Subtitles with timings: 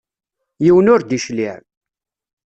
[0.63, 1.55] Yiwen ur d-icliɛ.